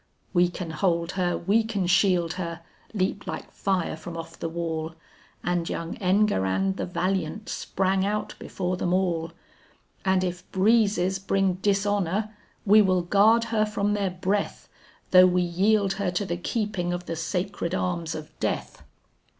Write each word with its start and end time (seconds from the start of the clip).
"We 0.33 0.49
can 0.49 0.71
hold 0.71 1.11
her, 1.11 1.37
we 1.37 1.63
can 1.63 1.85
shield 1.85 2.33
her," 2.33 2.61
leaped 2.91 3.27
like 3.27 3.51
fire 3.51 3.95
from 3.95 4.17
off 4.17 4.39
the 4.39 4.49
wall, 4.49 4.95
And 5.43 5.69
young 5.69 5.95
Enguerrand 6.01 6.77
the 6.77 6.87
valiant, 6.87 7.47
sprang 7.49 8.03
out 8.03 8.33
before 8.39 8.77
them 8.77 8.95
all. 8.95 9.31
"And 10.03 10.23
if 10.23 10.51
breezes 10.51 11.19
bring 11.19 11.59
dishonor, 11.61 12.35
we 12.65 12.81
will 12.81 13.03
guard 13.03 13.43
her 13.53 13.63
from 13.63 13.93
their 13.93 14.09
breath, 14.09 14.67
Though 15.11 15.27
we 15.27 15.43
yield 15.43 15.93
her 16.01 16.09
to 16.09 16.25
the 16.25 16.35
keeping 16.35 16.93
of 16.93 17.05
the 17.05 17.15
sacred 17.15 17.75
arms 17.75 18.15
of 18.15 18.31
Death." 18.39 18.81